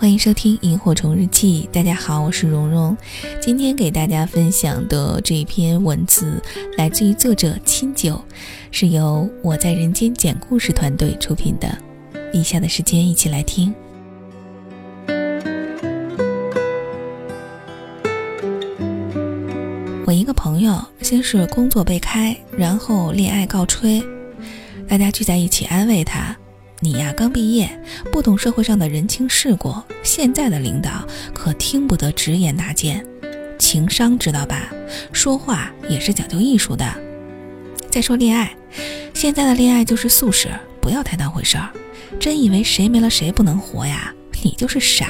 [0.00, 2.96] 欢迎收听《萤火虫日记》，大家好，我是蓉蓉。
[3.40, 6.40] 今天给大家分享的这篇文字
[6.76, 8.22] 来自于作者清酒，
[8.70, 11.76] 是由我在人间讲故事团队出品的。
[12.32, 13.74] 以下的时间一起来听。
[20.06, 24.00] 我一个朋友，先是工作被开，然后恋爱告吹，
[24.86, 26.36] 大家聚在一起安慰他。
[26.80, 27.68] 你呀，刚毕业，
[28.12, 29.74] 不懂社会上的人情世故。
[30.04, 31.04] 现在的领导
[31.34, 33.04] 可听不得直言大谏，
[33.58, 34.72] 情商知道吧？
[35.12, 36.86] 说话也是讲究艺术的。
[37.90, 38.56] 再说恋爱，
[39.12, 40.48] 现在的恋爱就是速食，
[40.80, 41.68] 不要太当回事儿。
[42.20, 44.14] 真以为谁没了谁不能活呀？
[44.44, 45.08] 你就是傻。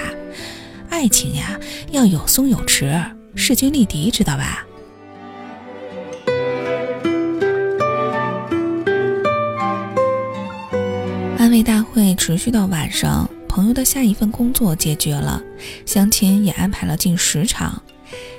[0.88, 2.98] 爱情呀，要有松有弛，
[3.34, 4.64] 势均力敌，知道吧？
[11.62, 15.42] 大会持续到晚上，朋友的下一份工作解决了，
[15.86, 17.82] 相亲也安排了近十场，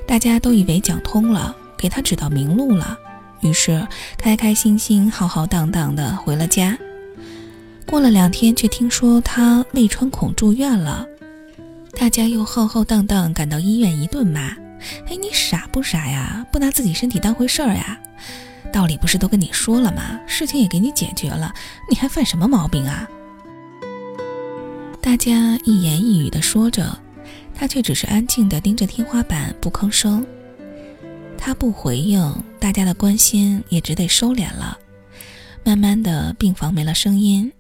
[0.08, 2.98] 大家都以为讲通了，给他指到明路了，
[3.42, 3.86] 于是
[4.18, 6.78] 开开心心、浩浩荡荡的回了家。
[7.86, 11.06] 过了两天，却听说他胃穿孔住院了，
[11.98, 14.50] 大家又浩浩荡荡赶到医院，一顿骂
[15.10, 16.46] ：“哎，你傻不傻呀？
[16.52, 18.00] 不拿自己身体当回事儿呀？”
[18.72, 20.20] 道理不是都跟你说了吗？
[20.28, 21.54] 事情也给你解决了，
[21.90, 23.08] 你还犯什么毛病啊？
[25.02, 26.98] 大家一言一语的说着，
[27.56, 30.26] 他却只是安静的盯着天花板不吭声。
[31.38, 34.78] 他不回应，大家的关心也只得收敛了。
[35.64, 37.52] 慢慢的，病房没了声音，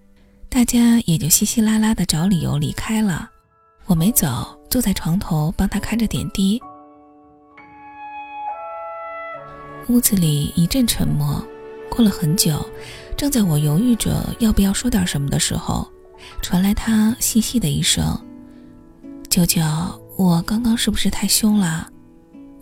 [0.48, 3.30] 大家也就稀稀拉拉的找理由离开了。
[3.86, 6.62] 我没走，坐在床头帮他看着点滴。
[9.90, 11.44] 屋子里一阵沉默，
[11.90, 12.64] 过了很久，
[13.18, 15.92] 正在我犹豫着要不要说点什么的时候，
[16.44, 18.06] 传来他细细的一声
[19.30, 19.64] ：“舅舅，
[20.16, 21.90] 我刚刚是不是太凶了？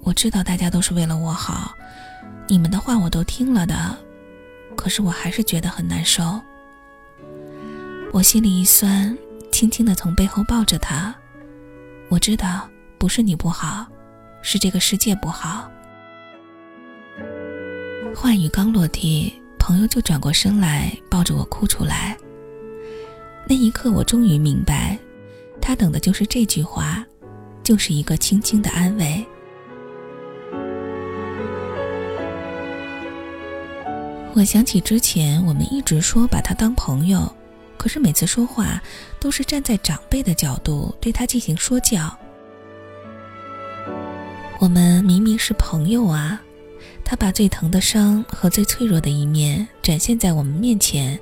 [0.03, 1.73] 我知道大家都是为了我好，
[2.47, 3.97] 你们的话我都听了的，
[4.77, 6.39] 可是我还是觉得很难受。”
[8.13, 9.15] 我心里一酸，
[9.51, 11.13] 轻轻的从背后抱着他。
[12.07, 13.85] 我知道不是你不好，
[14.41, 15.69] 是这个世界不好。
[18.15, 22.17] 话语刚落地，朋友就转过身来抱着我哭出来。
[23.47, 24.97] 那一刻，我终于明白，
[25.61, 27.05] 他等的就是这句话，
[27.63, 29.25] 就是一个轻轻的安慰。
[34.33, 37.31] 我想起之前我们一直说把他当朋友，
[37.77, 38.81] 可是每次说话
[39.19, 42.15] 都是站在长辈的角度对他进行说教。
[44.59, 46.41] 我们明明是朋友啊。
[47.03, 51.17] 他把最疼的伤和最脆弱的一面展现在我们面前，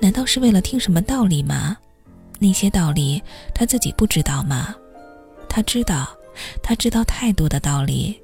[0.00, 1.76] 难道是为了听什么道理吗？
[2.38, 3.22] 那些道理
[3.54, 4.74] 他自己不知道吗？
[5.48, 6.08] 他知道，
[6.62, 8.18] 他知道太多的道理。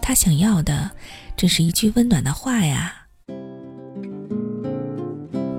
[0.00, 0.90] 他想要的
[1.36, 2.94] 只是一句温暖的话呀。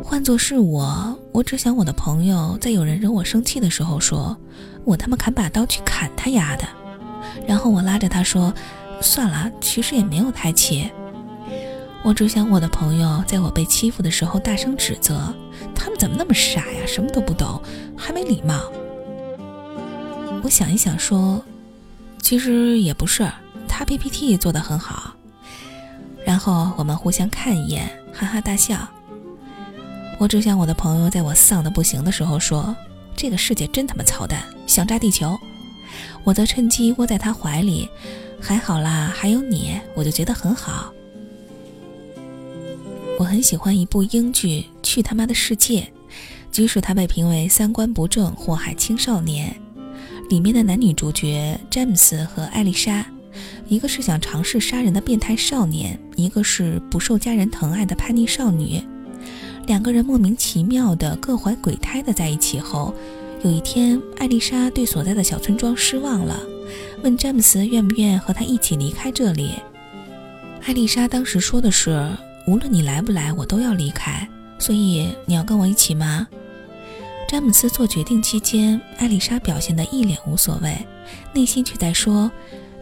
[0.04, 4.36] 换作是我，我只想我的朋友在有人惹我生气的时候说
[4.86, 6.64] ：“我他妈砍把刀去砍他丫的！”
[7.46, 8.54] 然后我拉着他说。
[9.02, 10.90] 算了，其实也没有太气。
[12.02, 15.34] 我只想我的朋友在我被欺负的时候大声指责，
[15.76, 17.62] 他们怎么那么傻呀，什么都不懂，
[17.98, 18.58] 还没礼貌。
[20.42, 21.44] 我想一想说，
[22.22, 23.30] 其实也不是，
[23.68, 25.14] 他 PPT 做得很好。
[26.26, 28.88] 然后我们互相看一眼，哈哈大笑。
[30.18, 32.76] 我只想我的朋友在我丧的不行的时候说，
[33.16, 35.38] 这个世界真他妈操蛋，想炸地球。
[36.24, 37.90] 我则趁机窝在他怀里。
[38.42, 40.94] 还好啦，还有你，我就觉得很好。
[43.20, 45.82] 我很喜欢一部英剧《去他妈的世界》，
[46.52, 49.54] 即使它被评为三观不正、祸害青少年。
[50.30, 53.06] 里面的男女主角詹姆斯和艾丽莎，
[53.68, 58.82] 一个是想尝试杀人的变态少年，一个是不受家人疼爱的叛逆少女。
[59.68, 62.94] 两个人莫名其妙的各怀鬼胎的在一起后，
[63.44, 66.40] 有一天，艾丽莎对所在的小村庄失望了。
[67.04, 69.54] 问詹姆斯愿不愿和他一起离开这里。
[70.66, 72.10] 艾丽莎当时说的是
[72.46, 74.28] ：“无论你来不来，我都要离开。
[74.58, 76.28] 所以你要跟我一起吗？”
[77.30, 80.76] 詹姆斯做决定期间，艾丽莎表现得一脸无所谓，
[81.34, 82.32] 内心却在说：“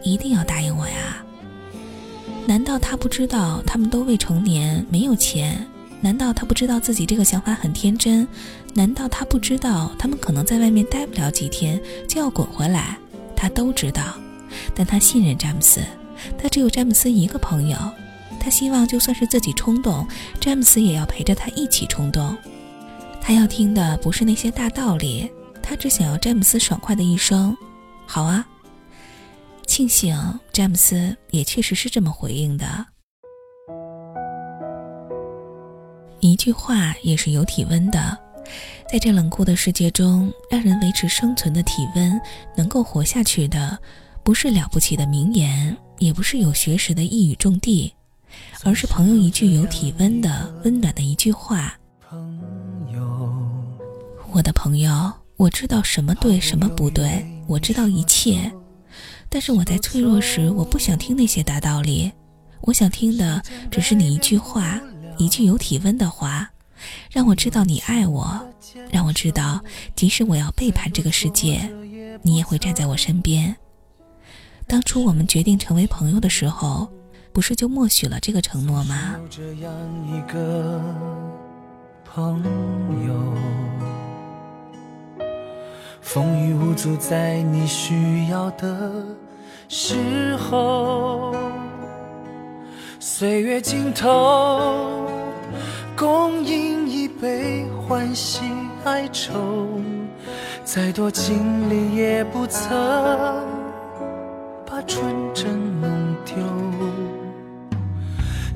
[0.02, 1.24] 一定要答应我呀！”
[2.48, 5.66] 难道他不知道他们都未成年，没有钱？
[6.00, 8.26] 难道他不知道自己这个想法很天真？
[8.72, 12.96] 难道他不知道他们可能在外面待不了几天就要滚回来？
[13.40, 14.02] 他都知道，
[14.74, 15.80] 但他信任詹姆斯，
[16.36, 17.78] 他只有詹姆斯一个朋友，
[18.40, 20.04] 他希望就算是自己冲动，
[20.40, 22.36] 詹姆斯也要陪着他一起冲动。
[23.20, 25.30] 他要听的不是那些大道理，
[25.62, 27.56] 他只想要詹姆斯爽快的一声。
[28.06, 28.44] 好啊，
[29.66, 30.16] 庆幸
[30.52, 32.86] 詹姆斯也确实是这么回应的。
[36.20, 38.18] 一句话也是有体温的，
[38.90, 42.20] 在这冷酷的世界中，让人维持生存的体温，
[42.56, 43.78] 能够活下去的，
[44.22, 47.94] 不是了不起的名言，也不是有学识的一语中的，
[48.64, 51.78] 而是朋友一句有体温的温暖的一句话。
[52.08, 53.28] 朋友
[54.32, 58.50] 我的朋友，我知道什么对，什么不对，我知道一切，
[59.28, 62.10] 但是我在脆弱时，我不想听那些大道理，
[62.62, 64.80] 我想听的只是你一句话。
[65.18, 66.48] 一句有体温的话，
[67.10, 68.40] 让我知道你爱我，
[68.90, 69.60] 让我知道，
[69.94, 71.70] 即使我要背叛这个世界，
[72.22, 73.56] 你也会站在我身边。
[74.66, 76.88] 当初我们决定成为朋友的时候，
[77.32, 79.16] 不是就默许了这个承诺吗？
[80.06, 80.80] 一个
[82.04, 82.42] 朋
[83.06, 83.34] 友，
[86.00, 89.04] 风雨无阻，在你需要的
[89.68, 91.34] 时候。
[93.00, 95.08] 岁月尽头，
[95.98, 98.42] 共饮一杯欢喜
[98.84, 99.34] 哀愁，
[100.62, 102.70] 再多经历也不曾
[104.64, 105.50] 把纯真
[105.80, 105.90] 弄
[106.24, 106.36] 丢。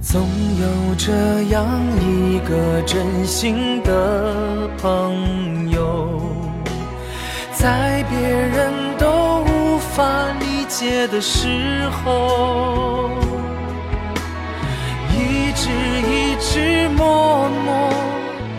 [0.01, 0.21] 总
[0.61, 1.13] 有这
[1.51, 1.67] 样
[2.01, 6.23] 一个真心的朋友，
[7.53, 13.11] 在别人都无法理解的时候。
[15.71, 17.91] 一直默默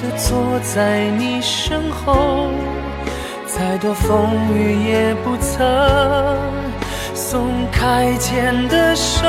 [0.01, 2.50] 地坐在你身后，
[3.45, 5.61] 再多风雨也不曾
[7.13, 9.27] 松开牵的手。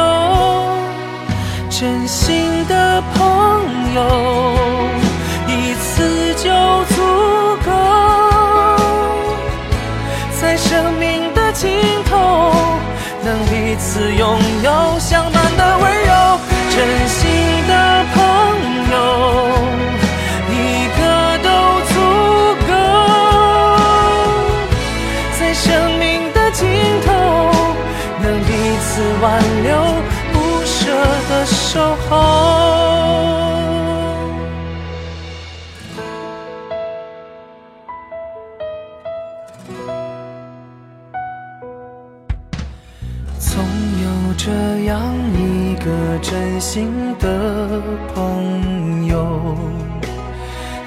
[1.71, 3.23] 真心的朋
[3.95, 4.01] 友，
[5.49, 6.49] 一次就
[6.95, 7.03] 足
[7.67, 7.71] 够，
[10.41, 11.69] 在生命的尽
[12.09, 12.53] 头，
[13.25, 14.64] 能彼此拥有
[28.95, 29.75] 自挽留，
[30.33, 30.95] 不舍
[31.29, 32.11] 的守候。
[43.37, 43.65] 总
[44.05, 44.07] 有
[44.37, 44.53] 这
[44.85, 44.95] 样
[45.35, 45.91] 一个
[46.23, 47.83] 真心的
[48.15, 49.57] 朋友，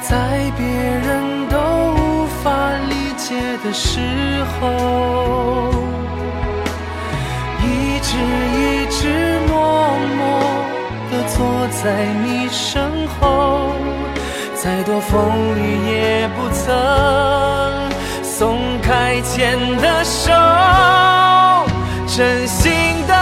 [0.01, 3.99] 在别人都无法理解的时
[4.61, 5.66] 候，
[7.97, 10.21] 一直一直默默。
[11.35, 13.73] 坐在你身后，
[14.55, 15.59] 再多风雨
[15.91, 16.63] 也不曾
[18.23, 20.31] 松开牵的手。
[22.05, 22.71] 真心
[23.07, 23.13] 的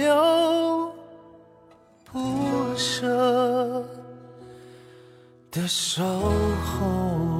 [0.00, 0.92] 留
[2.06, 3.06] 不舍
[5.50, 7.39] 的守候。